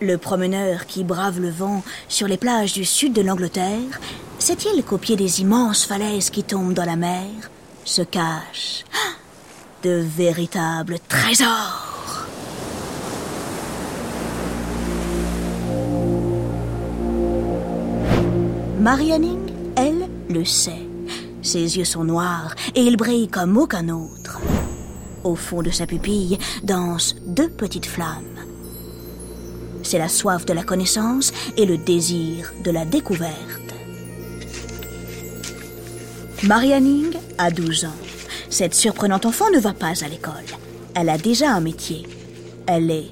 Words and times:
Le 0.00 0.18
promeneur 0.18 0.86
qui 0.86 1.04
brave 1.04 1.40
le 1.40 1.50
vent 1.50 1.82
sur 2.08 2.26
les 2.26 2.36
plages 2.36 2.72
du 2.72 2.84
sud 2.84 3.12
de 3.12 3.22
l'Angleterre 3.22 4.00
sait-il 4.38 4.82
qu'au 4.82 4.98
pied 4.98 5.16
des 5.16 5.40
immenses 5.40 5.84
falaises 5.84 6.30
qui 6.30 6.42
tombent 6.42 6.74
dans 6.74 6.84
la 6.84 6.96
mer 6.96 7.24
se 7.84 8.02
cachent 8.02 8.84
de 9.82 10.02
véritables 10.02 10.98
trésors 11.08 12.26
Marianne, 18.80 19.38
elle, 19.76 20.08
le 20.28 20.44
sait. 20.44 20.86
Ses 21.40 21.78
yeux 21.78 21.84
sont 21.84 22.04
noirs 22.04 22.54
et 22.74 22.82
il 22.82 22.96
brille 22.96 23.28
comme 23.28 23.56
aucun 23.56 23.88
autre. 23.88 24.40
Au 25.22 25.36
fond 25.36 25.62
de 25.62 25.70
sa 25.70 25.86
pupille 25.86 26.38
dansent 26.62 27.16
deux 27.26 27.48
petites 27.48 27.86
flammes. 27.86 28.53
C'est 29.84 29.98
la 29.98 30.08
soif 30.08 30.44
de 30.46 30.52
la 30.52 30.64
connaissance 30.64 31.32
et 31.56 31.66
le 31.66 31.76
désir 31.78 32.52
de 32.64 32.70
la 32.72 32.84
découverte. 32.84 33.74
Marianne 36.42 37.12
a 37.38 37.50
12 37.50 37.84
ans. 37.84 37.96
Cette 38.50 38.74
surprenante 38.74 39.26
enfant 39.26 39.50
ne 39.54 39.60
va 39.60 39.72
pas 39.72 40.04
à 40.04 40.08
l'école. 40.08 40.32
Elle 40.94 41.10
a 41.10 41.18
déjà 41.18 41.50
un 41.50 41.60
métier. 41.60 42.06
Elle 42.66 42.90
est 42.90 43.10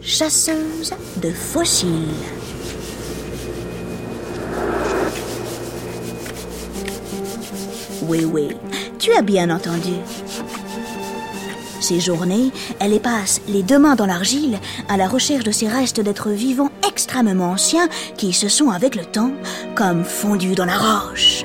chasseuse 0.00 0.94
de 1.22 1.30
fossiles. 1.30 2.08
Oui, 8.02 8.24
oui, 8.24 8.48
tu 8.98 9.12
as 9.12 9.22
bien 9.22 9.50
entendu. 9.50 9.94
Ces 11.80 11.98
journées, 11.98 12.52
elle 12.78 12.90
les 12.90 13.00
passe 13.00 13.40
les 13.48 13.62
deux 13.62 13.78
mains 13.78 13.96
dans 13.96 14.06
l'argile 14.06 14.58
à 14.88 14.98
la 14.98 15.08
recherche 15.08 15.44
de 15.44 15.50
ces 15.50 15.66
restes 15.66 16.00
d'êtres 16.00 16.30
vivants 16.30 16.70
extrêmement 16.86 17.52
anciens 17.52 17.88
qui 18.16 18.34
se 18.34 18.48
sont 18.48 18.68
avec 18.68 18.94
le 18.94 19.04
temps 19.04 19.32
comme 19.74 20.04
fondus 20.04 20.54
dans 20.54 20.66
la 20.66 20.76
roche. 20.76 21.44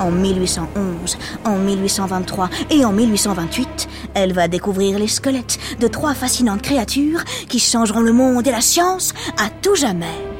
En 0.00 0.10
1811, 0.10 1.16
en 1.44 1.58
1823 1.58 2.50
et 2.70 2.84
en 2.84 2.90
1828, 2.90 3.88
elle 4.14 4.32
va 4.32 4.48
découvrir 4.48 4.98
les 4.98 5.06
squelettes 5.06 5.60
de 5.78 5.86
trois 5.86 6.14
fascinantes 6.14 6.62
créatures 6.62 7.22
qui 7.48 7.60
changeront 7.60 8.00
le 8.00 8.12
monde 8.12 8.44
et 8.48 8.50
la 8.50 8.60
science 8.60 9.14
à 9.38 9.48
tout 9.62 9.76
jamais. 9.76 10.31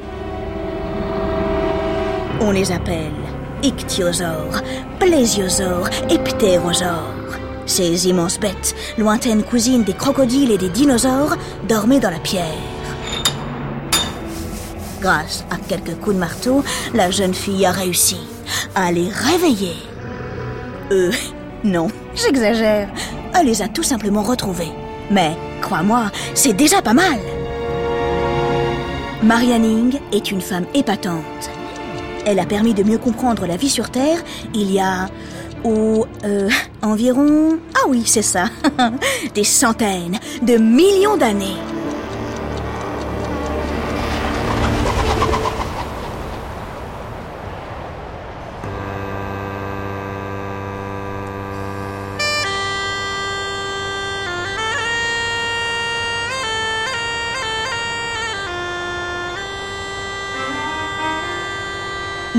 On 2.44 2.50
les 2.50 2.72
appelle 2.72 3.12
ichthyosaures, 3.62 4.62
plésiosaures 4.98 5.88
et 6.10 6.18
ptérosaures. 6.18 7.38
Ces 7.66 8.08
immenses 8.08 8.40
bêtes, 8.40 8.74
lointaines 8.98 9.44
cousines 9.44 9.84
des 9.84 9.92
crocodiles 9.92 10.50
et 10.50 10.58
des 10.58 10.68
dinosaures, 10.68 11.36
dormaient 11.68 12.00
dans 12.00 12.10
la 12.10 12.18
pierre. 12.18 12.44
Grâce 15.00 15.44
à 15.50 15.56
quelques 15.68 15.94
coups 16.00 16.16
de 16.16 16.20
marteau, 16.20 16.64
la 16.94 17.12
jeune 17.12 17.32
fille 17.32 17.64
a 17.64 17.70
réussi 17.70 18.18
à 18.74 18.90
les 18.90 19.08
réveiller. 19.08 19.77
Euh, 20.90 21.12
non, 21.62 21.86
j'exagère. 22.16 22.88
Elle 23.38 23.46
les 23.46 23.62
a 23.62 23.68
tout 23.68 23.84
simplement 23.84 24.22
retrouvés. 24.22 24.72
Mais, 25.12 25.36
crois-moi, 25.60 26.10
c'est 26.34 26.54
déjà 26.54 26.82
pas 26.82 26.92
mal. 26.92 27.20
Marianne 29.22 29.92
est 30.12 30.32
une 30.32 30.40
femme 30.40 30.66
épatante. 30.74 31.61
Elle 32.24 32.38
a 32.38 32.46
permis 32.46 32.74
de 32.74 32.82
mieux 32.82 32.98
comprendre 32.98 33.46
la 33.46 33.56
vie 33.56 33.70
sur 33.70 33.90
Terre 33.90 34.18
il 34.54 34.72
y 34.72 34.80
a... 34.80 35.08
Oh, 35.64 36.06
euh, 36.24 36.48
environ... 36.82 37.58
Ah 37.74 37.86
oui, 37.88 38.02
c'est 38.04 38.22
ça. 38.22 38.46
Des 39.34 39.44
centaines 39.44 40.18
de 40.42 40.56
millions 40.56 41.16
d'années. 41.16 41.56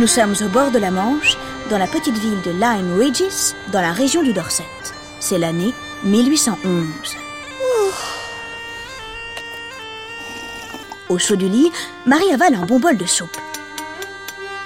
Nous 0.03 0.08
sommes 0.08 0.36
au 0.46 0.50
bord 0.50 0.69
de 0.69 0.80
la 0.80 0.91
Manche, 0.91 1.38
dans 1.69 1.78
la 1.78 1.88
petite 1.88 2.18
ville 2.18 2.41
de 2.41 2.52
Lyme 2.52 3.00
Regis, 3.00 3.56
dans 3.72 3.80
la 3.80 3.94
région 3.94 4.22
du 4.22 4.34
Dorset. 4.34 4.66
C'est 5.22 5.38
l'année 5.38 5.74
1811. 6.03 6.86
Au 11.08 11.18
chaud 11.18 11.38
du 11.38 11.47
lit, 11.47 11.72
Marie 12.06 12.34
avale 12.34 12.56
un 12.56 12.66
bon 12.66 12.81
bol 12.81 12.97
de 12.97 13.06
soupe. 13.06 13.38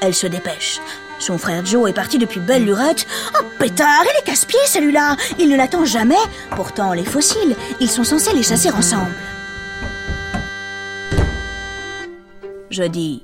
Elle 0.02 0.16
se 0.16 0.26
dépêche. 0.26 0.82
Son 1.20 1.38
frère 1.38 1.64
Joe 1.64 1.88
est 1.88 1.94
parti 1.94 2.18
depuis 2.18 2.40
belle 2.40 2.66
lurette. 2.66 3.06
Oh, 3.40 3.44
pétard, 3.60 4.06
il 4.06 4.20
est 4.20 4.26
casse-pied 4.26 4.60
celui-là 4.66 5.18
Il 5.38 5.50
ne 5.50 5.56
l'attend 5.56 5.86
jamais. 5.86 6.16
Pourtant, 6.56 6.94
les 6.94 7.06
fossiles, 7.06 7.56
ils 7.80 7.92
sont 7.92 8.04
censés 8.04 8.34
les 8.34 8.42
chasser 8.42 8.72
ensemble. 8.72 9.14
Je 12.72 12.84
dis 12.86 13.24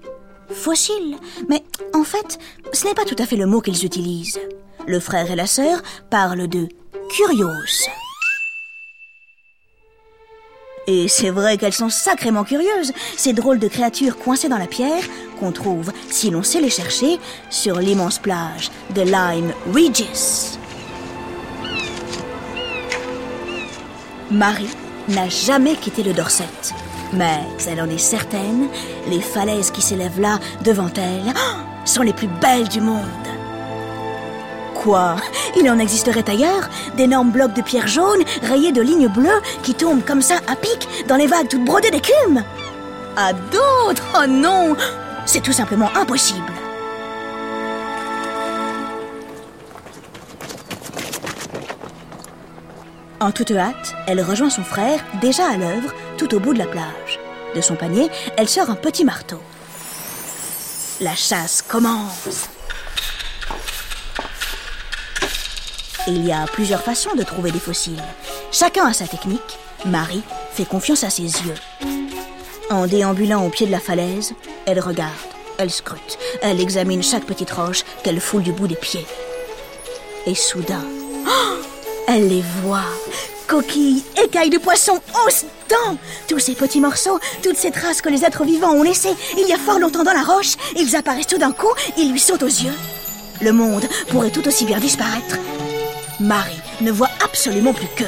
fossiles, 0.53 1.17
mais 1.49 1.63
en 1.93 2.03
fait, 2.03 2.39
ce 2.71 2.85
n'est 2.85 2.93
pas 2.93 3.05
tout 3.05 3.15
à 3.19 3.25
fait 3.25 3.35
le 3.35 3.45
mot 3.45 3.61
qu'ils 3.61 3.85
utilisent. 3.85 4.39
Le 4.87 4.99
frère 4.99 5.29
et 5.31 5.35
la 5.35 5.47
sœur 5.47 5.81
parlent 6.09 6.47
de 6.47 6.67
curios. 7.09 7.49
Et 10.87 11.07
c'est 11.07 11.29
vrai 11.29 11.57
qu'elles 11.57 11.73
sont 11.73 11.89
sacrément 11.89 12.43
curieuses, 12.43 12.91
ces 13.15 13.31
drôles 13.31 13.59
de 13.59 13.69
créatures 13.69 14.17
coincées 14.17 14.49
dans 14.49 14.57
la 14.57 14.67
pierre 14.67 15.03
qu'on 15.39 15.53
trouve, 15.53 15.91
si 16.09 16.29
l'on 16.29 16.43
sait 16.43 16.59
les 16.59 16.69
chercher, 16.69 17.19
sur 17.49 17.79
l'immense 17.79 18.19
plage 18.19 18.69
de 18.93 19.01
Lyme 19.01 19.53
Regis. 19.73 20.57
Marie 24.29 24.67
n'a 25.09 25.29
jamais 25.29 25.75
quitté 25.75 26.03
le 26.03 26.13
Dorset. 26.13 26.43
Mais 27.13 27.41
elle 27.67 27.81
en 27.81 27.89
est 27.89 27.97
certaine, 27.97 28.67
les 29.07 29.21
falaises 29.21 29.71
qui 29.71 29.81
s'élèvent 29.81 30.19
là, 30.19 30.39
devant 30.63 30.89
elle, 30.95 31.33
sont 31.85 32.01
les 32.01 32.13
plus 32.13 32.29
belles 32.41 32.67
du 32.67 32.81
monde. 32.81 32.99
Quoi? 34.73 35.15
Il 35.55 35.69
en 35.69 35.79
existerait 35.79 36.29
ailleurs? 36.29 36.69
D'énormes 36.97 37.31
blocs 37.31 37.53
de 37.53 37.61
pierre 37.61 37.87
jaune 37.87 38.23
rayés 38.41 38.71
de 38.71 38.81
lignes 38.81 39.07
bleues 39.07 39.41
qui 39.61 39.75
tombent 39.75 40.03
comme 40.03 40.21
ça 40.21 40.35
à 40.47 40.55
pic 40.55 40.87
dans 41.07 41.15
les 41.15 41.27
vagues 41.27 41.47
toutes 41.47 41.63
brodées 41.63 41.91
d'écume? 41.91 42.43
À 43.15 43.31
d'autres? 43.33 44.03
Oh 44.15 44.27
non! 44.27 44.75
C'est 45.25 45.41
tout 45.41 45.53
simplement 45.53 45.89
impossible. 45.95 46.51
En 53.21 53.31
toute 53.31 53.51
hâte, 53.51 53.95
elle 54.05 54.19
rejoint 54.19 54.49
son 54.49 54.63
frère, 54.63 54.99
déjà 55.21 55.49
à 55.49 55.55
l'œuvre, 55.55 55.93
tout 56.17 56.35
au 56.35 56.41
bout 56.41 56.53
de 56.53 56.59
la 56.59 56.67
plage. 56.67 57.02
De 57.55 57.61
son 57.61 57.75
panier, 57.75 58.09
elle 58.37 58.49
sort 58.49 58.69
un 58.69 58.75
petit 58.75 59.05
marteau. 59.05 59.39
La 61.01 61.15
chasse 61.15 61.61
commence. 61.61 62.49
Il 66.07 66.25
y 66.25 66.31
a 66.31 66.45
plusieurs 66.45 66.81
façons 66.81 67.15
de 67.15 67.23
trouver 67.23 67.51
des 67.51 67.59
fossiles. 67.59 68.03
Chacun 68.51 68.85
a 68.87 68.93
sa 68.93 69.07
technique. 69.07 69.57
Marie 69.85 70.23
fait 70.53 70.65
confiance 70.65 71.03
à 71.03 71.09
ses 71.09 71.23
yeux. 71.23 71.55
En 72.69 72.87
déambulant 72.87 73.45
au 73.45 73.49
pied 73.49 73.67
de 73.67 73.71
la 73.71 73.79
falaise, 73.79 74.33
elle 74.65 74.79
regarde, 74.79 75.11
elle 75.57 75.69
scrute, 75.69 76.17
elle 76.41 76.61
examine 76.61 77.03
chaque 77.03 77.25
petite 77.25 77.51
roche 77.51 77.83
qu'elle 78.03 78.19
foule 78.19 78.43
du 78.43 78.51
bout 78.51 78.67
des 78.67 78.75
pieds. 78.75 79.05
Et 80.25 80.35
soudain, 80.35 80.83
elle 82.07 82.29
les 82.29 82.43
voit. 82.61 82.85
Coquilles, 83.47 84.03
écailles 84.23 84.49
de 84.49 84.57
poisson, 84.57 84.99
os, 85.25 85.45
dents. 85.69 85.97
Tous 86.27 86.39
ces 86.39 86.55
petits 86.55 86.79
morceaux, 86.79 87.19
toutes 87.41 87.57
ces 87.57 87.71
traces 87.71 88.01
que 88.01 88.09
les 88.09 88.23
êtres 88.23 88.43
vivants 88.43 88.73
ont 88.73 88.83
laissées 88.83 89.15
il 89.37 89.47
y 89.47 89.53
a 89.53 89.57
fort 89.57 89.79
longtemps 89.79 90.03
dans 90.03 90.13
la 90.13 90.23
roche, 90.23 90.55
ils 90.77 90.95
apparaissent 90.95 91.27
tout 91.27 91.37
d'un 91.37 91.51
coup, 91.51 91.71
ils 91.97 92.11
lui 92.11 92.19
sautent 92.19 92.43
aux 92.43 92.47
yeux. 92.47 92.73
Le 93.41 93.51
monde 93.51 93.85
pourrait 94.09 94.31
tout 94.31 94.47
aussi 94.47 94.65
bien 94.65 94.79
disparaître. 94.79 95.37
Marie 96.19 96.61
ne 96.81 96.91
voit 96.91 97.09
absolument 97.23 97.73
plus 97.73 97.87
que. 97.95 98.05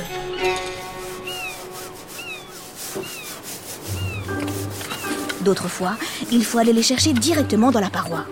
D'autres 5.41 5.67
fois, 5.67 5.95
il 6.31 6.43
faut 6.43 6.57
aller 6.57 6.73
les 6.73 6.81
chercher 6.81 7.13
directement 7.13 7.71
dans 7.71 7.79
la 7.79 7.89
paroi. 7.89 8.25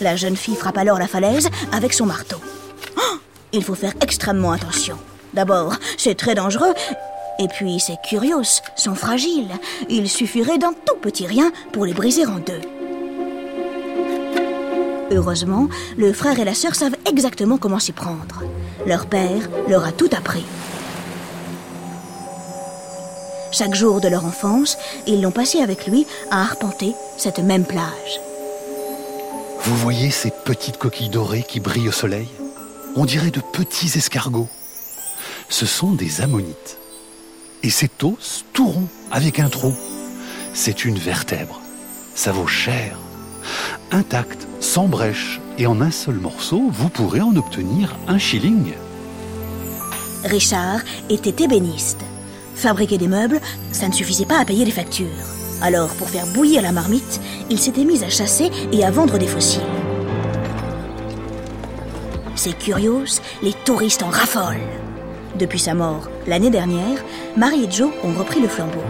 La 0.00 0.16
jeune 0.16 0.36
fille 0.36 0.54
frappe 0.54 0.76
alors 0.76 0.98
la 0.98 1.08
falaise 1.08 1.48
avec 1.72 1.94
son 1.94 2.04
marteau. 2.04 2.36
Oh 2.96 3.18
il 3.52 3.64
faut 3.64 3.74
faire 3.74 3.94
extrêmement 4.02 4.52
attention. 4.52 4.98
D'abord, 5.34 5.74
c'est 5.96 6.16
très 6.16 6.34
dangereux. 6.34 6.74
Et 7.38 7.48
puis, 7.48 7.78
ces 7.78 7.96
curios 8.08 8.60
sont 8.76 8.94
fragiles. 8.94 9.52
Il 9.88 10.08
suffirait 10.08 10.58
d'un 10.58 10.72
tout 10.72 10.96
petit 11.00 11.26
rien 11.26 11.52
pour 11.72 11.86
les 11.86 11.94
briser 11.94 12.26
en 12.26 12.38
deux. 12.38 12.60
Heureusement, 15.10 15.68
le 15.96 16.12
frère 16.12 16.38
et 16.38 16.44
la 16.44 16.54
sœur 16.54 16.74
savent 16.74 16.96
exactement 17.06 17.56
comment 17.56 17.78
s'y 17.78 17.92
prendre. 17.92 18.42
Leur 18.86 19.06
père 19.06 19.48
leur 19.68 19.84
a 19.84 19.92
tout 19.92 20.10
appris. 20.16 20.44
Chaque 23.50 23.74
jour 23.74 24.00
de 24.00 24.08
leur 24.08 24.26
enfance, 24.26 24.76
ils 25.06 25.22
l'ont 25.22 25.30
passé 25.30 25.60
avec 25.60 25.86
lui 25.86 26.06
à 26.30 26.42
arpenter 26.42 26.94
cette 27.16 27.38
même 27.38 27.64
plage. 27.64 28.20
Vous 29.62 29.76
voyez 29.76 30.10
ces 30.10 30.30
petites 30.30 30.76
coquilles 30.76 31.08
dorées 31.08 31.44
qui 31.48 31.60
brillent 31.60 31.88
au 31.88 31.92
soleil? 31.92 32.28
On 32.94 33.04
dirait 33.04 33.30
de 33.30 33.40
petits 33.40 33.96
escargots. 33.96 34.48
Ce 35.48 35.64
sont 35.64 35.92
des 35.92 36.20
ammonites. 36.20 36.78
Et 37.62 37.70
cet 37.70 38.04
os 38.04 38.44
tout 38.52 38.68
rond, 38.68 38.88
avec 39.10 39.40
un 39.40 39.48
trou, 39.48 39.74
c'est 40.52 40.84
une 40.84 40.98
vertèbre. 40.98 41.60
Ça 42.14 42.32
vaut 42.32 42.46
cher. 42.46 42.98
Intact, 43.90 44.46
sans 44.60 44.88
brèche 44.88 45.40
et 45.56 45.66
en 45.66 45.80
un 45.80 45.90
seul 45.90 46.16
morceau, 46.16 46.64
vous 46.70 46.90
pourrez 46.90 47.20
en 47.22 47.34
obtenir 47.34 47.96
un 48.06 48.18
shilling. 48.18 48.74
Richard 50.24 50.80
était 51.08 51.44
ébéniste. 51.44 52.00
Fabriquer 52.54 52.98
des 52.98 53.08
meubles, 53.08 53.40
ça 53.72 53.88
ne 53.88 53.94
suffisait 53.94 54.26
pas 54.26 54.40
à 54.40 54.44
payer 54.44 54.64
les 54.64 54.70
factures. 54.70 55.06
Alors, 55.62 55.94
pour 55.94 56.10
faire 56.10 56.26
bouillir 56.26 56.60
la 56.60 56.72
marmite, 56.72 57.20
il 57.50 57.58
s'était 57.58 57.84
mis 57.84 58.04
à 58.04 58.10
chasser 58.10 58.50
et 58.72 58.84
à 58.84 58.90
vendre 58.90 59.16
des 59.16 59.26
fossiles. 59.26 59.62
C'est 62.36 62.56
curieux, 62.56 63.04
les 63.42 63.54
touristes 63.64 64.02
en 64.02 64.10
raffolent. 64.10 64.60
Depuis 65.38 65.60
sa 65.60 65.72
mort, 65.72 66.08
l'année 66.26 66.50
dernière, 66.50 66.98
Marie 67.36 67.64
et 67.64 67.70
Joe 67.70 67.92
ont 68.02 68.12
repris 68.12 68.40
le 68.40 68.48
flambeau. 68.48 68.82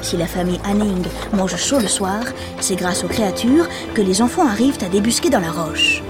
Si 0.00 0.16
la 0.16 0.28
famille 0.28 0.60
Hanning 0.64 1.04
mange 1.32 1.56
chaud 1.56 1.80
le 1.80 1.88
soir, 1.88 2.20
c'est 2.60 2.76
grâce 2.76 3.02
aux 3.02 3.08
créatures 3.08 3.66
que 3.94 4.00
les 4.00 4.22
enfants 4.22 4.46
arrivent 4.46 4.78
à 4.84 4.88
débusquer 4.88 5.28
dans 5.28 5.40
la 5.40 5.50
roche. 5.50 6.02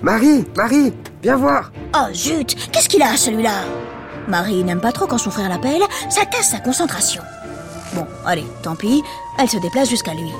Marie, 0.00 0.46
Marie, 0.56 0.94
viens 1.22 1.36
voir. 1.36 1.70
Oh 1.94 2.12
zut, 2.14 2.56
qu'est-ce 2.72 2.88
qu'il 2.88 3.02
a 3.02 3.14
celui-là? 3.14 3.64
Marie 4.26 4.64
n'aime 4.64 4.80
pas 4.80 4.92
trop 4.92 5.06
quand 5.06 5.18
son 5.18 5.30
frère 5.30 5.50
l'appelle, 5.50 5.82
ça 6.08 6.24
casse 6.24 6.50
sa 6.50 6.60
concentration. 6.60 7.22
Allez, 8.24 8.46
tant 8.62 8.76
pis, 8.76 9.02
elle 9.38 9.48
se 9.48 9.58
déplace 9.58 9.90
jusqu'à 9.90 10.14
lui. 10.14 10.32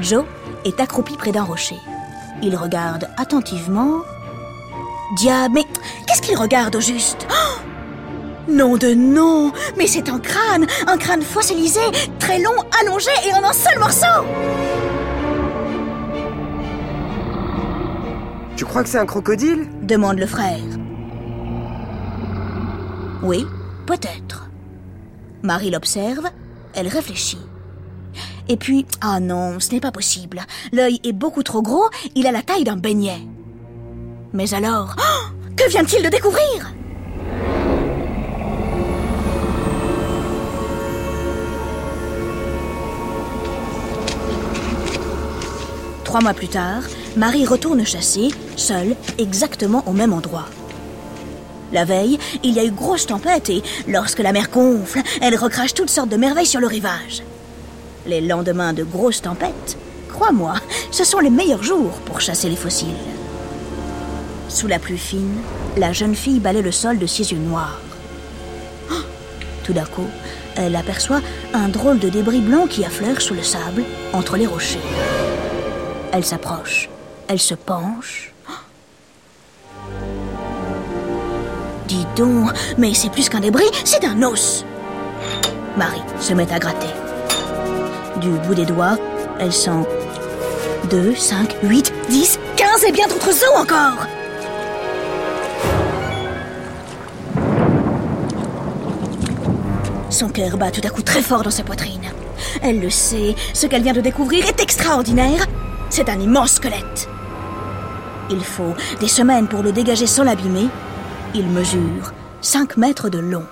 Joe 0.00 0.24
est 0.64 0.78
accroupi 0.80 1.16
près 1.16 1.32
d'un 1.32 1.44
rocher. 1.44 1.78
Il 2.42 2.56
regarde 2.56 3.08
attentivement. 3.16 4.02
Diable, 5.16 5.54
mais 5.54 5.64
qu'est-ce 6.06 6.22
qu'il 6.22 6.36
regarde 6.36 6.76
au 6.76 6.80
juste? 6.80 7.26
Oh 7.30 7.60
Nom 8.48 8.76
de 8.76 8.92
nom 8.92 9.52
Mais 9.78 9.86
c'est 9.86 10.10
un 10.10 10.18
crâne 10.18 10.66
Un 10.86 10.98
crâne 10.98 11.22
fossilisé, 11.22 11.80
très 12.18 12.38
long, 12.40 12.54
allongé 12.80 13.10
et 13.26 13.32
en 13.32 13.42
un 13.42 13.52
seul 13.52 13.78
morceau 13.78 14.26
Tu 18.56 18.64
crois 18.64 18.82
que 18.82 18.88
c'est 18.88 18.98
un 18.98 19.06
crocodile? 19.06 19.68
Demande 19.82 20.18
le 20.18 20.26
frère. 20.26 20.60
Oui, 23.22 23.46
peut-être. 23.86 24.43
Marie 25.44 25.70
l'observe, 25.70 26.26
elle 26.72 26.88
réfléchit. 26.88 27.38
Et 28.48 28.56
puis, 28.56 28.86
ah 29.02 29.20
non, 29.20 29.60
ce 29.60 29.72
n'est 29.72 29.80
pas 29.80 29.92
possible. 29.92 30.40
L'œil 30.72 31.00
est 31.04 31.12
beaucoup 31.12 31.42
trop 31.42 31.60
gros, 31.60 31.84
il 32.14 32.26
a 32.26 32.32
la 32.32 32.40
taille 32.40 32.64
d'un 32.64 32.78
beignet. 32.78 33.20
Mais 34.32 34.54
alors, 34.54 34.96
oh, 34.98 35.52
que 35.54 35.68
vient-il 35.68 36.02
de 36.02 36.08
découvrir? 36.08 36.72
Trois 46.04 46.22
mois 46.22 46.32
plus 46.32 46.48
tard, 46.48 46.84
Marie 47.18 47.44
retourne 47.44 47.84
chasser, 47.84 48.28
seule, 48.56 48.96
exactement 49.18 49.86
au 49.86 49.92
même 49.92 50.14
endroit. 50.14 50.46
La 51.74 51.84
veille, 51.84 52.20
il 52.44 52.54
y 52.54 52.60
a 52.60 52.64
eu 52.64 52.70
grosse 52.70 53.04
tempête 53.04 53.50
et 53.50 53.60
lorsque 53.88 54.20
la 54.20 54.32
mer 54.32 54.48
gonfle, 54.48 55.00
elle 55.20 55.34
recrache 55.34 55.74
toutes 55.74 55.90
sortes 55.90 56.08
de 56.08 56.16
merveilles 56.16 56.46
sur 56.46 56.60
le 56.60 56.68
rivage. 56.68 57.24
Les 58.06 58.20
lendemains 58.20 58.72
de 58.72 58.84
grosses 58.84 59.22
tempêtes, 59.22 59.76
crois-moi, 60.08 60.54
ce 60.92 61.02
sont 61.02 61.18
les 61.18 61.30
meilleurs 61.30 61.64
jours 61.64 61.98
pour 62.04 62.20
chasser 62.20 62.48
les 62.48 62.54
fossiles. 62.54 62.94
Sous 64.48 64.68
la 64.68 64.78
pluie 64.78 64.96
fine, 64.96 65.36
la 65.76 65.92
jeune 65.92 66.14
fille 66.14 66.38
balaie 66.38 66.62
le 66.62 66.70
sol 66.70 66.96
de 66.96 67.06
ses 67.06 67.32
yeux 67.32 67.38
noirs. 67.38 67.80
Tout 69.64 69.72
d'un 69.72 69.86
coup, 69.86 70.06
elle 70.54 70.76
aperçoit 70.76 71.22
un 71.54 71.68
drôle 71.68 71.98
de 71.98 72.08
débris 72.08 72.40
blanc 72.40 72.68
qui 72.68 72.84
affleure 72.84 73.20
sous 73.20 73.34
le 73.34 73.42
sable 73.42 73.82
entre 74.12 74.36
les 74.36 74.46
rochers. 74.46 74.78
Elle 76.12 76.24
s'approche, 76.24 76.88
elle 77.26 77.40
se 77.40 77.56
penche. 77.56 78.33
Mais 82.78 82.94
c'est 82.94 83.10
plus 83.10 83.28
qu'un 83.28 83.40
débris, 83.40 83.70
c'est 83.84 84.04
un 84.04 84.22
os. 84.22 84.64
Marie 85.76 86.02
se 86.20 86.32
met 86.32 86.50
à 86.52 86.58
gratter. 86.58 86.92
Du 88.20 88.30
bout 88.46 88.54
des 88.54 88.66
doigts, 88.66 88.96
elle 89.40 89.52
sent 89.52 89.84
2, 90.90 91.14
5, 91.14 91.56
8, 91.62 91.92
10, 92.08 92.38
15 92.56 92.84
et 92.84 92.92
bien 92.92 93.08
d'autres 93.08 93.30
os 93.30 93.60
encore. 93.60 94.06
Son 100.10 100.28
cœur 100.28 100.56
bat 100.56 100.70
tout 100.70 100.82
à 100.84 100.90
coup 100.90 101.02
très 101.02 101.22
fort 101.22 101.42
dans 101.42 101.50
sa 101.50 101.64
poitrine. 101.64 102.02
Elle 102.62 102.80
le 102.80 102.90
sait, 102.90 103.34
ce 103.52 103.66
qu'elle 103.66 103.82
vient 103.82 103.92
de 103.92 104.00
découvrir 104.00 104.46
est 104.46 104.60
extraordinaire. 104.60 105.46
C'est 105.90 106.08
un 106.08 106.20
immense 106.20 106.52
squelette. 106.52 107.08
Il 108.30 108.44
faut 108.44 108.74
des 109.00 109.08
semaines 109.08 109.48
pour 109.48 109.62
le 109.62 109.72
dégager 109.72 110.06
sans 110.06 110.22
l'abîmer. 110.22 110.68
Il 111.36 111.48
mesure 111.48 112.12
5 112.42 112.76
mètres 112.76 113.08
de 113.08 113.18
long. 113.18 113.44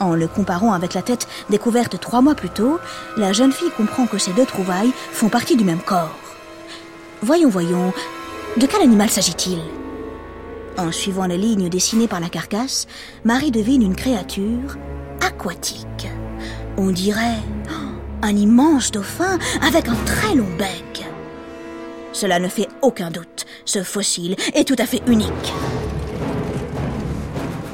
En 0.00 0.16
le 0.16 0.26
comparant 0.26 0.72
avec 0.72 0.92
la 0.94 1.02
tête 1.02 1.28
découverte 1.50 2.00
trois 2.00 2.20
mois 2.20 2.34
plus 2.34 2.48
tôt, 2.48 2.80
la 3.16 3.32
jeune 3.32 3.52
fille 3.52 3.70
comprend 3.76 4.08
que 4.08 4.18
ces 4.18 4.32
deux 4.32 4.44
trouvailles 4.44 4.92
font 5.12 5.28
partie 5.28 5.56
du 5.56 5.62
même 5.62 5.82
corps. 5.82 6.16
Voyons, 7.22 7.48
voyons, 7.48 7.92
de 8.56 8.66
quel 8.66 8.82
animal 8.82 9.08
s'agit-il? 9.08 9.60
En 10.76 10.90
suivant 10.90 11.26
les 11.26 11.38
lignes 11.38 11.68
dessinées 11.68 12.08
par 12.08 12.18
la 12.18 12.28
carcasse, 12.28 12.88
Marie 13.24 13.52
devine 13.52 13.82
une 13.82 13.94
créature 13.94 14.78
aquatique. 15.24 16.08
On 16.76 16.90
dirait 16.90 17.38
un 18.22 18.34
immense 18.34 18.90
dauphin 18.90 19.38
avec 19.64 19.86
un 19.86 19.96
très 20.06 20.34
long 20.34 20.48
bec. 20.58 21.09
Cela 22.20 22.38
ne 22.38 22.48
fait 22.48 22.68
aucun 22.82 23.10
doute, 23.10 23.46
ce 23.64 23.82
fossile 23.82 24.36
est 24.52 24.68
tout 24.68 24.76
à 24.78 24.84
fait 24.84 25.00
unique. 25.06 25.54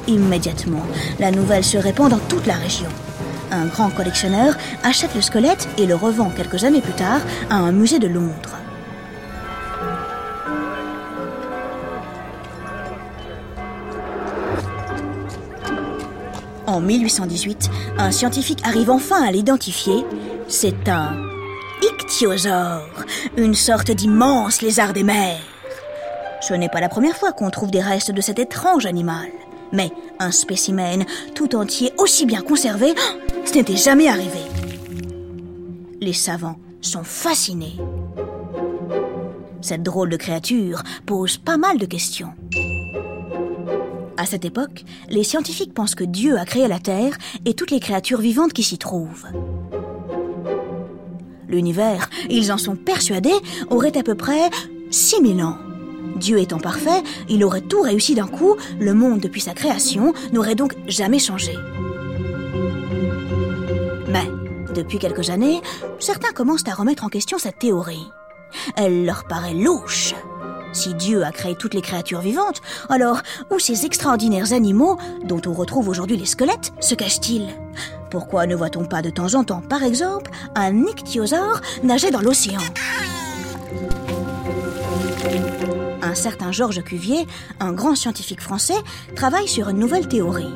Immédiatement, 0.06 0.82
la 1.18 1.32
nouvelle 1.32 1.64
se 1.64 1.76
répand 1.76 2.08
dans 2.08 2.20
toute 2.28 2.46
la 2.46 2.54
région. 2.54 2.86
Un 3.50 3.66
grand 3.66 3.90
collectionneur 3.90 4.54
achète 4.84 5.16
le 5.16 5.20
squelette 5.20 5.68
et 5.78 5.86
le 5.86 5.96
revend 5.96 6.30
quelques 6.30 6.62
années 6.62 6.80
plus 6.80 6.92
tard 6.92 7.22
à 7.50 7.56
un 7.56 7.72
musée 7.72 7.98
de 7.98 8.06
Londres. 8.06 8.56
En 16.68 16.80
1818, 16.80 17.68
un 17.98 18.12
scientifique 18.12 18.60
arrive 18.62 18.90
enfin 18.90 19.26
à 19.26 19.32
l'identifier. 19.32 20.04
C'est 20.46 20.88
un 20.88 21.16
une 23.36 23.54
sorte 23.54 23.90
d'immense 23.90 24.62
lézard 24.62 24.94
des 24.94 25.02
mers. 25.02 25.40
Ce 26.40 26.54
n'est 26.54 26.70
pas 26.70 26.80
la 26.80 26.88
première 26.88 27.16
fois 27.16 27.32
qu'on 27.32 27.50
trouve 27.50 27.70
des 27.70 27.82
restes 27.82 28.10
de 28.10 28.20
cet 28.22 28.38
étrange 28.38 28.86
animal. 28.86 29.28
Mais 29.72 29.90
un 30.18 30.30
spécimen 30.30 31.04
tout 31.34 31.54
entier 31.56 31.92
aussi 31.98 32.24
bien 32.24 32.40
conservé, 32.40 32.94
ce 33.44 33.52
n'était 33.52 33.76
jamais 33.76 34.08
arrivé. 34.08 34.40
Les 36.00 36.14
savants 36.14 36.56
sont 36.80 37.04
fascinés. 37.04 37.76
Cette 39.60 39.82
drôle 39.82 40.08
de 40.08 40.16
créature 40.16 40.82
pose 41.04 41.36
pas 41.36 41.58
mal 41.58 41.76
de 41.76 41.86
questions. 41.86 42.32
À 44.16 44.24
cette 44.24 44.46
époque, 44.46 44.84
les 45.10 45.24
scientifiques 45.24 45.74
pensent 45.74 45.94
que 45.94 46.04
Dieu 46.04 46.38
a 46.38 46.46
créé 46.46 46.66
la 46.66 46.78
Terre 46.78 47.18
et 47.44 47.52
toutes 47.52 47.72
les 47.72 47.80
créatures 47.80 48.20
vivantes 48.20 48.54
qui 48.54 48.62
s'y 48.62 48.78
trouvent. 48.78 49.26
L'univers, 51.48 52.10
ils 52.28 52.52
en 52.52 52.58
sont 52.58 52.76
persuadés, 52.76 53.34
aurait 53.70 53.96
à 53.96 54.02
peu 54.02 54.14
près 54.14 54.50
6000 54.90 55.42
ans. 55.42 55.58
Dieu 56.16 56.38
étant 56.38 56.58
parfait, 56.58 57.02
il 57.28 57.44
aurait 57.44 57.60
tout 57.60 57.82
réussi 57.82 58.14
d'un 58.14 58.26
coup, 58.26 58.56
le 58.80 58.94
monde 58.94 59.20
depuis 59.20 59.40
sa 59.40 59.52
création 59.52 60.14
n'aurait 60.32 60.54
donc 60.54 60.74
jamais 60.86 61.18
changé. 61.18 61.52
Mais, 64.08 64.30
depuis 64.74 64.98
quelques 64.98 65.30
années, 65.30 65.60
certains 65.98 66.32
commencent 66.32 66.66
à 66.68 66.74
remettre 66.74 67.04
en 67.04 67.08
question 67.08 67.38
cette 67.38 67.58
théorie. 67.58 68.06
Elle 68.76 69.04
leur 69.04 69.24
paraît 69.24 69.54
louche. 69.54 70.14
Si 70.72 70.94
Dieu 70.94 71.24
a 71.24 71.32
créé 71.32 71.54
toutes 71.54 71.74
les 71.74 71.80
créatures 71.80 72.20
vivantes, 72.20 72.60
alors 72.88 73.20
où 73.50 73.58
ces 73.58 73.86
extraordinaires 73.86 74.52
animaux, 74.52 74.98
dont 75.24 75.40
on 75.46 75.52
retrouve 75.52 75.88
aujourd'hui 75.88 76.16
les 76.16 76.26
squelettes, 76.26 76.72
se 76.80 76.94
cachent-ils? 76.94 77.48
Pourquoi 78.10 78.46
ne 78.46 78.54
voit-on 78.54 78.84
pas 78.84 79.02
de 79.02 79.10
temps 79.10 79.34
en 79.34 79.44
temps, 79.44 79.60
par 79.60 79.82
exemple, 79.82 80.30
un 80.54 80.84
ichthyosaure 80.86 81.60
nager 81.82 82.10
dans 82.10 82.20
l'océan 82.20 82.60
Un 86.02 86.14
certain 86.14 86.52
Georges 86.52 86.82
Cuvier, 86.82 87.26
un 87.60 87.72
grand 87.72 87.94
scientifique 87.94 88.40
français, 88.40 88.74
travaille 89.14 89.48
sur 89.48 89.68
une 89.68 89.78
nouvelle 89.78 90.06
théorie. 90.06 90.54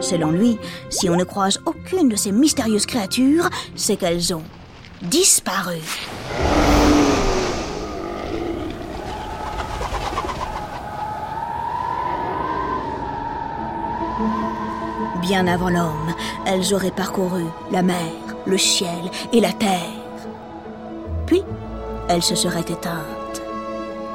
Selon 0.00 0.30
lui, 0.30 0.58
si 0.88 1.10
on 1.10 1.16
ne 1.16 1.24
croise 1.24 1.60
aucune 1.66 2.08
de 2.08 2.16
ces 2.16 2.32
mystérieuses 2.32 2.86
créatures, 2.86 3.50
c'est 3.74 3.96
qu'elles 3.96 4.34
ont 4.34 4.44
disparu. 5.02 5.80
Bien 15.28 15.46
avant 15.46 15.68
l'homme, 15.68 16.14
elles 16.46 16.72
auraient 16.72 16.90
parcouru 16.90 17.44
la 17.70 17.82
mer, 17.82 17.98
le 18.46 18.56
ciel 18.56 19.10
et 19.30 19.42
la 19.42 19.52
terre. 19.52 19.92
Puis, 21.26 21.42
elles 22.08 22.22
se 22.22 22.34
seraient 22.34 22.60
éteintes. 22.60 23.42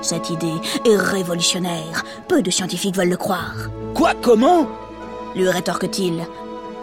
Cette 0.01 0.32
idée 0.32 0.55
est 0.84 0.96
révolutionnaire. 0.96 2.03
Peu 2.27 2.41
de 2.41 2.50
scientifiques 2.50 2.96
veulent 2.96 3.10
le 3.10 3.17
croire. 3.17 3.53
Quoi? 3.93 4.13
Comment? 4.24 4.67
Lui 5.36 5.48
rétorque-t-il. 5.48 6.25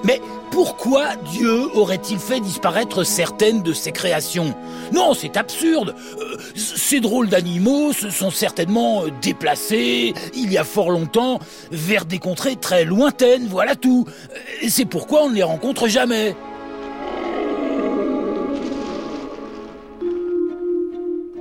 Mais 0.04 0.22
pourquoi 0.50 1.16
Dieu 1.30 1.69
aurait-il 1.75 2.19
fait 2.19 2.40
disparaître 2.40 3.04
certaines 3.04 3.62
de 3.62 3.73
ses 3.73 3.92
créations? 3.92 4.54
Non, 4.92 5.14
c'est 5.14 5.37
absurde. 5.37 5.95
Euh, 6.19 6.37
ces 6.54 7.00
drôles 7.00 7.28
d'animaux 7.28 7.92
se 7.92 8.11
sont 8.11 8.30
certainement 8.30 9.04
euh, 9.04 9.11
déplacés, 9.23 10.12
il 10.35 10.52
y 10.52 10.59
a 10.59 10.64
fort 10.64 10.90
longtemps, 10.90 11.38
vers 11.71 12.04
des 12.04 12.19
contrées 12.19 12.57
très 12.57 12.85
lointaines, 12.85 13.47
voilà 13.49 13.76
tout. 13.76 14.07
Et 14.61 14.69
c'est 14.69 14.85
pourquoi 14.85 15.25
on 15.25 15.30
ne 15.30 15.35
les 15.35 15.42
rencontre 15.42 15.88
jamais. 15.88 16.37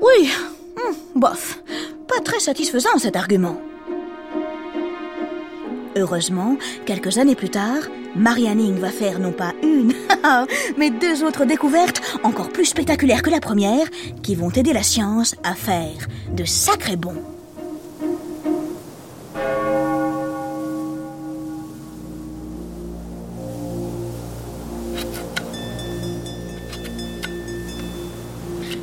Oui, 0.01 0.29
hum, 0.77 0.95
bof. 1.15 1.61
Pas 2.07 2.21
très 2.23 2.39
satisfaisant 2.39 2.97
cet 2.97 3.15
argument. 3.15 3.59
Heureusement, 5.99 6.55
quelques 6.85 7.17
années 7.17 7.35
plus 7.35 7.49
tard, 7.49 7.81
Marianne 8.15 8.79
va 8.79 8.89
faire 8.89 9.19
non 9.19 9.33
pas 9.33 9.51
une, 9.61 9.91
mais 10.77 10.91
deux 10.91 11.25
autres 11.25 11.43
découvertes 11.43 12.01
encore 12.23 12.47
plus 12.51 12.67
spectaculaires 12.67 13.21
que 13.21 13.29
la 13.29 13.41
première, 13.41 13.85
qui 14.23 14.33
vont 14.33 14.49
aider 14.49 14.71
la 14.71 14.81
science 14.81 15.35
à 15.43 15.55
faire 15.55 16.07
de 16.31 16.45
sacrés 16.45 16.95
bons. 16.95 17.21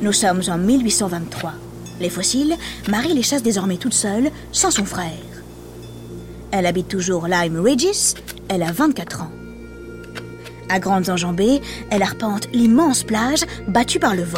Nous 0.03 0.13
sommes 0.13 0.43
en 0.49 0.59
1823. 0.59 1.53
Les 1.99 2.11
fossiles, 2.11 2.55
Marie 2.87 3.15
les 3.15 3.23
chasse 3.23 3.41
désormais 3.41 3.77
toute 3.77 3.95
seule, 3.95 4.29
sans 4.51 4.69
son 4.69 4.85
frère. 4.85 5.36
Elle 6.51 6.65
habite 6.65 6.87
toujours 6.87 7.27
Lyme 7.27 7.59
Regis, 7.59 8.15
elle 8.49 8.63
a 8.63 8.71
24 8.71 9.21
ans. 9.21 9.31
À 10.69 10.79
grandes 10.79 11.09
enjambées, 11.09 11.61
elle 11.89 12.03
arpente 12.03 12.47
l'immense 12.53 13.03
plage 13.03 13.45
battue 13.67 13.99
par 13.99 14.15
le 14.15 14.23
vent. 14.23 14.37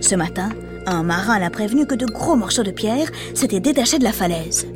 Ce 0.00 0.14
matin, 0.14 0.50
un 0.86 1.02
marin 1.02 1.38
l'a 1.38 1.50
prévenu 1.50 1.86
que 1.86 1.94
de 1.94 2.06
gros 2.06 2.36
morceaux 2.36 2.62
de 2.62 2.70
pierre 2.70 3.10
s'étaient 3.34 3.60
détachés 3.60 3.98
de 3.98 4.04
la 4.04 4.12
falaise. 4.12 4.66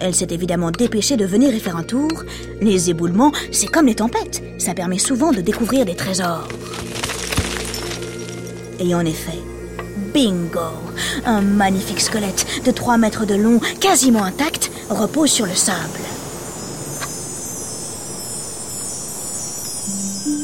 Elle 0.00 0.14
s'est 0.14 0.28
évidemment 0.30 0.72
dépêchée 0.72 1.16
de 1.16 1.24
venir 1.24 1.54
y 1.54 1.60
faire 1.60 1.76
un 1.76 1.84
tour. 1.84 2.24
Les 2.60 2.90
éboulements, 2.90 3.30
c'est 3.52 3.68
comme 3.68 3.86
les 3.86 3.94
tempêtes. 3.94 4.42
Ça 4.58 4.74
permet 4.74 4.98
souvent 4.98 5.30
de 5.30 5.40
découvrir 5.40 5.84
des 5.84 5.94
trésors. 5.94 6.48
Et 8.80 8.94
en 8.96 9.04
effet, 9.04 9.38
bingo 10.12 10.72
Un 11.24 11.40
magnifique 11.40 12.00
squelette 12.00 12.46
de 12.64 12.70
3 12.70 12.98
mètres 12.98 13.26
de 13.26 13.34
long, 13.34 13.60
quasiment 13.80 14.24
intact, 14.24 14.70
repose 14.90 15.30
sur 15.30 15.46
le 15.46 15.54
sable. 15.54 16.00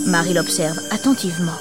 Marie 0.06 0.32
l'observe 0.32 0.78
attentivement. 0.90 1.58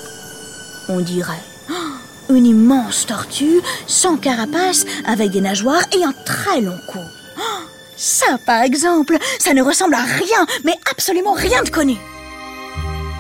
On 0.87 1.01
dirait 1.01 1.43
oh, 1.69 2.33
une 2.33 2.45
immense 2.45 3.05
tortue, 3.05 3.61
sans 3.87 4.15
carapace, 4.15 4.85
avec 5.05 5.31
des 5.31 5.41
nageoires 5.41 5.83
et 5.91 6.03
un 6.03 6.13
très 6.25 6.61
long 6.61 6.79
cou. 6.87 6.99
Oh, 7.37 7.41
ça, 7.97 8.37
par 8.45 8.61
exemple, 8.61 9.17
ça 9.37 9.53
ne 9.53 9.61
ressemble 9.61 9.95
à 9.95 10.03
rien, 10.03 10.45
mais 10.63 10.75
absolument 10.89 11.33
rien 11.33 11.61
de 11.63 11.69
connu. 11.69 11.97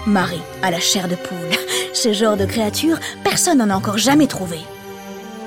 Marie 0.05 0.41
a 0.61 0.71
la 0.71 0.79
chair 0.79 1.09
de 1.09 1.15
poule. 1.15 1.57
Ce 1.93 2.13
genre 2.13 2.37
de 2.37 2.45
créature, 2.45 2.97
personne 3.25 3.57
n'en 3.57 3.69
a 3.69 3.75
encore 3.75 3.97
jamais 3.97 4.27
trouvé. 4.27 4.59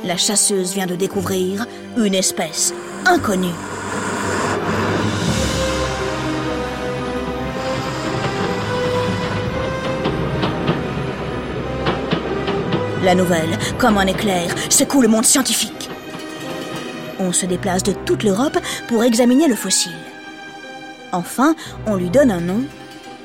La 0.04 0.16
chasseuse 0.16 0.72
vient 0.72 0.86
de 0.86 0.96
découvrir 0.96 1.66
une 1.96 2.14
espèce 2.14 2.72
inconnue. 3.04 3.48
La 13.02 13.14
nouvelle, 13.14 13.58
comme 13.78 13.98
un 13.98 14.06
éclair, 14.06 14.54
secoue 14.70 15.02
le 15.02 15.08
monde 15.08 15.26
scientifique. 15.26 15.90
On 17.18 17.32
se 17.32 17.44
déplace 17.44 17.82
de 17.82 17.92
toute 17.92 18.22
l'Europe 18.22 18.58
pour 18.88 19.04
examiner 19.04 19.48
le 19.48 19.54
fossile. 19.54 19.92
Enfin, 21.12 21.54
on 21.86 21.96
lui 21.96 22.08
donne 22.08 22.30
un 22.30 22.40
nom. 22.40 22.62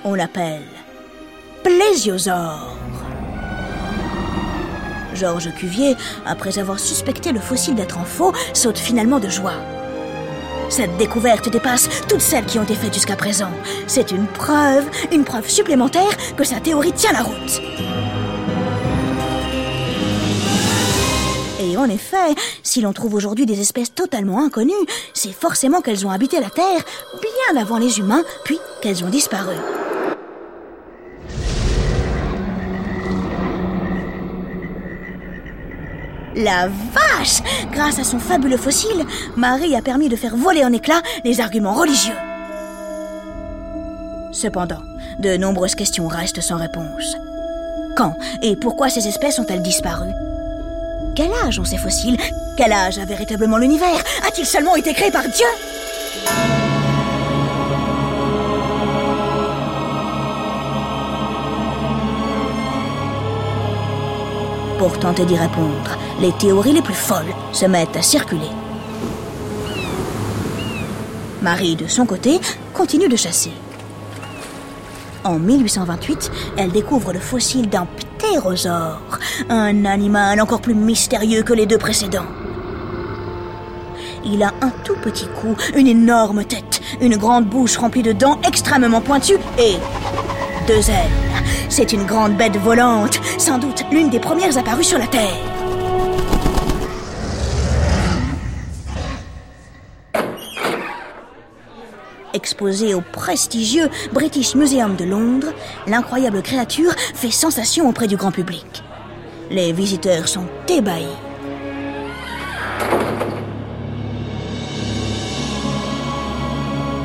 On 0.04 0.14
l'appelle 0.14 0.64
plésiosaure. 1.64 2.78
Georges 5.16 5.54
Cuvier, 5.56 5.96
après 6.26 6.60
avoir 6.60 6.80
suspecté 6.80 7.32
le 7.32 7.40
fossile 7.40 7.76
d'être 7.76 7.98
en 7.98 8.04
faux, 8.04 8.34
saute 8.54 8.78
finalement 8.78 9.20
de 9.20 9.30
joie. 9.30 9.56
Cette 10.70 10.98
découverte 10.98 11.50
dépasse 11.50 11.90
toutes 12.08 12.22
celles 12.22 12.46
qui 12.46 12.60
ont 12.60 12.64
été 12.64 12.76
faites 12.76 12.94
jusqu'à 12.94 13.16
présent. 13.16 13.52
C'est 13.88 14.12
une 14.12 14.26
preuve, 14.26 14.86
une 15.12 15.24
preuve 15.24 15.48
supplémentaire 15.50 16.18
que 16.36 16.44
sa 16.44 16.60
théorie 16.60 16.94
tient 16.94 17.14
la 17.14 17.22
route. 17.22 17.62
Et 21.60 21.78
en 21.78 21.90
effet, 21.90 22.36
si 22.64 22.82
l'on 22.82 22.94
trouve 22.94 23.14
aujourd'hui 23.14 23.46
des 23.46 23.62
espèces 23.62 23.94
totalement 23.94 24.44
inconnues, 24.44 24.74
c'est 25.14 25.32
forcément 25.32 25.82
qu'elles 25.82 26.06
ont 26.06 26.12
habité 26.12 26.40
la 26.40 26.50
Terre 26.50 26.84
bien 27.22 27.62
avant 27.62 27.78
les 27.78 28.00
humains, 28.00 28.24
puis 28.44 28.60
qu'elles 28.82 29.04
ont 29.04 29.10
disparu. 29.10 29.56
La 36.36 36.68
vache! 36.68 37.42
Grâce 37.72 37.98
à 38.00 38.04
son 38.04 38.20
fabuleux 38.20 38.58
fossile, 38.58 39.06
Marie 39.38 39.76
a 39.76 39.82
permis 39.82 40.10
de 40.10 40.18
faire 40.18 40.36
voler 40.36 40.66
en 40.66 40.74
éclats 40.74 41.02
les 41.24 41.40
arguments 41.40 41.74
religieux. 41.74 42.16
Cependant, 44.34 44.82
de 45.20 45.38
nombreuses 45.38 45.76
questions 45.76 46.08
restent 46.08 46.42
sans 46.42 46.58
réponse. 46.58 47.16
Quand 47.96 48.16
et 48.42 48.58
pourquoi 48.58 48.90
ces 48.90 49.08
espèces 49.08 49.40
ont-elles 49.40 49.62
disparu? 49.62 50.10
Quel 51.16 51.32
âge 51.46 51.58
ont 51.58 51.64
ces 51.64 51.78
fossiles? 51.78 52.18
Quel 52.58 52.74
âge 52.74 53.00
a 53.00 53.06
véritablement 53.06 53.58
l'univers? 53.58 54.04
A-t-il 54.28 54.46
seulement 54.46 54.76
été 54.76 54.94
créé 54.94 55.12
par 55.12 55.24
Dieu? 55.24 55.48
Pour 64.78 65.00
tenter 65.00 65.26
d'y 65.26 65.38
répondre, 65.38 65.98
les 66.20 66.32
théories 66.34 66.74
les 66.74 66.82
plus 66.82 66.94
folles 66.94 67.34
se 67.52 67.66
mettent 67.66 67.98
à 67.98 68.02
circuler. 68.02 68.50
Marie, 71.42 71.76
de 71.76 71.88
son 71.88 72.06
côté, 72.06 72.40
continue 72.74 73.08
de 73.08 73.16
chasser. 73.16 73.52
En 75.24 75.40
1828, 75.40 76.32
elle 76.58 76.72
découvre 76.72 77.12
le 77.14 77.20
fossile 77.20 77.70
d'un 77.70 77.86
ptérosaure, 77.86 79.20
un 79.50 79.86
animal 79.86 80.40
encore 80.40 80.62
plus 80.62 80.76
mystérieux 80.76 81.44
que 81.44 81.54
les 81.54 81.66
deux 81.66 81.78
précédents. 81.78 82.28
Il 84.24 84.42
a 84.42 84.54
un 84.62 84.72
tout 84.84 84.96
petit 85.04 85.28
cou, 85.40 85.56
une 85.76 85.88
énorme 85.88 86.46
tête, 86.46 86.82
une 87.00 87.18
grande 87.18 87.46
bouche 87.46 87.78
remplie 87.78 88.04
de 88.04 88.12
dents 88.12 88.40
extrêmement 88.48 89.02
pointues 89.02 89.38
et 89.60 89.76
deux 90.68 90.90
ailes. 90.90 91.12
C'est 91.70 91.94
une 91.94 92.06
grande 92.06 92.36
bête 92.38 92.58
volante, 92.58 93.20
sans 93.38 93.58
doute 93.58 93.84
l'une 93.92 94.10
des 94.10 94.20
premières 94.20 94.58
apparues 94.58 94.84
sur 94.84 94.98
la 94.98 95.08
Terre. 95.08 95.55
exposée 102.46 102.94
au 102.94 103.02
prestigieux 103.02 103.90
British 104.14 104.54
Museum 104.54 104.96
de 104.96 105.04
Londres, 105.04 105.52
l'incroyable 105.88 106.44
créature 106.44 106.94
fait 107.16 107.32
sensation 107.32 107.90
auprès 107.90 108.06
du 108.06 108.18
grand 108.18 108.32
public. 108.32 108.84
Les 109.50 109.74
visiteurs 109.74 110.28
sont 110.28 110.46
ébahis. 110.70 111.08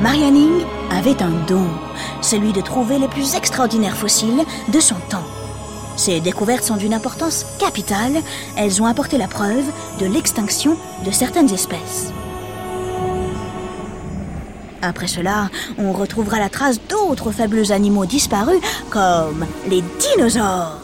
Marianing 0.03 0.61
avait 0.91 1.23
un 1.23 1.31
don, 1.47 1.65
celui 2.21 2.53
de 2.53 2.61
trouver 2.61 2.99
les 2.99 3.07
plus 3.07 3.33
extraordinaires 3.33 3.97
fossiles 3.97 4.43
de 4.71 4.79
son 4.79 4.99
temps. 5.09 5.25
Ces 5.95 6.19
découvertes 6.19 6.65
sont 6.65 6.77
d'une 6.77 6.93
importance 6.93 7.47
capitale, 7.57 8.21
elles 8.55 8.79
ont 8.79 8.85
apporté 8.85 9.17
la 9.17 9.27
preuve 9.27 9.65
de 9.99 10.05
l'extinction 10.05 10.77
de 11.03 11.09
certaines 11.09 11.51
espèces. 11.51 12.13
Après 14.81 15.07
cela, 15.07 15.49
on 15.77 15.91
retrouvera 15.91 16.39
la 16.39 16.49
trace 16.49 16.79
d'autres 16.89 17.31
fabuleux 17.31 17.71
animaux 17.71 18.05
disparus 18.05 18.59
comme 18.89 19.45
les 19.69 19.83
dinosaures. 19.99 20.77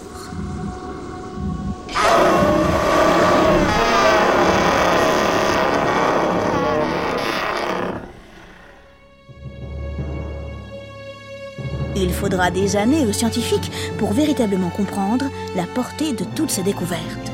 Il 11.99 12.13
faudra 12.13 12.51
des 12.51 12.75
années 12.75 13.07
aux 13.07 13.11
scientifiques 13.11 13.71
pour 13.97 14.13
véritablement 14.13 14.69
comprendre 14.69 15.25
la 15.55 15.63
portée 15.63 16.13
de 16.13 16.23
toutes 16.35 16.51
ces 16.51 16.61
découvertes. 16.61 17.31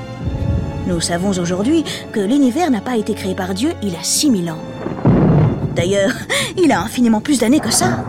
Nous 0.87 1.01
savons 1.01 1.31
aujourd'hui 1.37 1.83
que 2.13 2.21
l'univers 2.21 2.71
n'a 2.71 2.79
pas 2.79 2.95
été 2.95 3.13
créé 3.13 3.35
par 3.35 3.53
Dieu 3.53 3.73
il 3.81 3.89
y 3.89 3.97
a 3.97 4.03
6000 4.03 4.51
ans. 4.51 4.72
D'ailleurs, 5.75 6.13
il 6.57 6.71
a 6.71 6.81
infiniment 6.81 7.21
plus 7.21 7.39
d'années 7.39 7.59
que 7.59 7.71
ça. 7.71 8.05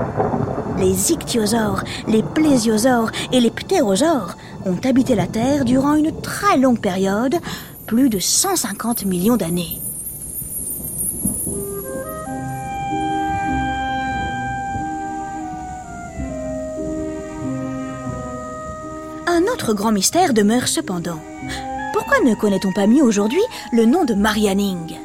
Les 0.78 1.12
ichthyosaures, 1.12 1.84
les 2.08 2.22
plésiosaures 2.22 3.10
et 3.32 3.40
les 3.40 3.50
ptérosaures 3.50 4.36
ont 4.66 4.78
habité 4.84 5.14
la 5.14 5.26
Terre 5.26 5.64
durant 5.64 5.94
une 5.94 6.12
très 6.20 6.58
longue 6.58 6.80
période, 6.80 7.36
plus 7.86 8.10
de 8.10 8.18
150 8.18 9.04
millions 9.04 9.36
d'années. 9.36 9.80
Un 19.26 19.42
autre 19.52 19.74
grand 19.74 19.92
mystère 19.92 20.34
demeure 20.34 20.68
cependant. 20.68 21.18
Pourquoi 21.92 22.18
ne 22.24 22.34
connaît-on 22.34 22.72
pas 22.72 22.86
mieux 22.86 23.02
aujourd'hui 23.02 23.42
le 23.72 23.84
nom 23.84 24.04
de 24.04 24.14
Marianning 24.14 24.96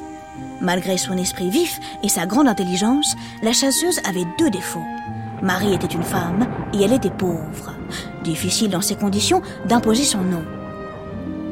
Malgré 0.61 0.97
son 0.97 1.17
esprit 1.17 1.49
vif 1.49 1.79
et 2.03 2.09
sa 2.09 2.25
grande 2.25 2.47
intelligence, 2.47 3.15
la 3.41 3.53
chasseuse 3.53 3.99
avait 4.03 4.25
deux 4.37 4.49
défauts. 4.49 4.85
Marie 5.41 5.73
était 5.73 5.87
une 5.87 6.03
femme 6.03 6.47
et 6.73 6.83
elle 6.83 6.93
était 6.93 7.09
pauvre. 7.09 7.73
Difficile 8.23 8.69
dans 8.69 8.81
ces 8.81 8.95
conditions 8.95 9.41
d'imposer 9.67 10.03
son 10.03 10.21
nom. 10.21 10.43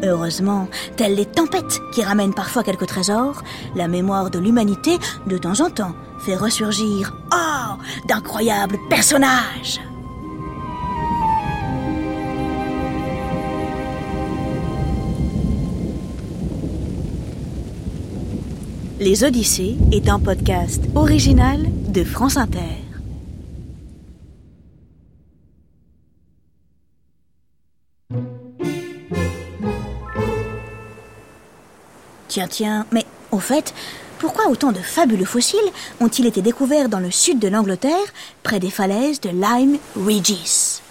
Heureusement, 0.04 0.68
telles 0.96 1.16
les 1.16 1.26
tempêtes 1.26 1.80
qui 1.94 2.04
ramènent 2.04 2.34
parfois 2.34 2.64
quelques 2.64 2.86
trésors, 2.86 3.42
la 3.76 3.88
mémoire 3.88 4.30
de 4.30 4.40
l'humanité, 4.40 4.98
de 5.26 5.38
temps 5.38 5.62
en 5.62 5.70
temps, 5.70 5.96
fait 6.20 6.36
ressurgir, 6.36 7.16
oh, 7.34 7.82
d'incroyables 8.08 8.78
personnages. 8.90 9.80
Les 19.00 19.24
Odyssées 19.24 19.76
est 19.92 20.10
un 20.10 20.20
podcast 20.20 20.82
original 20.96 21.68
de 21.90 22.04
France 22.04 22.36
Inter. 22.36 22.60
Tiens, 32.28 32.48
tiens, 32.48 32.88
mais 32.92 33.06
au 33.30 33.38
fait, 33.38 33.76
pourquoi 34.18 34.50
autant 34.50 34.72
de 34.72 34.80
fabuleux 34.80 35.26
fossiles 35.26 35.60
ont-ils 36.00 36.26
été 36.26 36.42
découverts 36.42 36.90
dans 36.90 37.00
le 37.00 37.12
sud 37.12 37.38
de 37.38 37.50
l'Angleterre, 37.50 37.94
près 38.42 38.60
des 38.60 38.72
falaises 38.72 39.22
de 39.22 39.30
Lyme 39.30 39.78
Regis? 39.96 40.82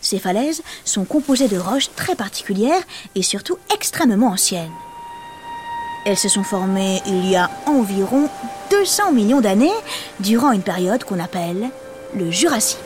Ces 0.00 0.18
falaises 0.18 0.62
sont 0.86 1.04
composées 1.04 1.48
de 1.48 1.58
roches 1.58 1.90
très 1.96 2.14
particulières 2.14 2.82
et 3.14 3.22
surtout 3.22 3.58
extrêmement 3.74 4.28
anciennes. 4.28 4.70
Elles 6.04 6.18
se 6.18 6.28
sont 6.28 6.44
formées 6.44 7.00
il 7.06 7.28
y 7.28 7.36
a 7.36 7.50
environ 7.66 8.28
200 8.70 9.12
millions 9.12 9.40
d'années, 9.40 9.72
durant 10.20 10.52
une 10.52 10.62
période 10.62 11.04
qu'on 11.04 11.20
appelle 11.20 11.70
le 12.14 12.30
Jurassique. 12.30 12.78